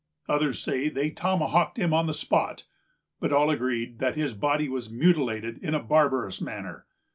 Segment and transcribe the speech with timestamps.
[0.27, 2.63] Others say that they tomahawked him on the spot;
[3.19, 6.87] but all agree that his body was mutilated in a barbarous manner.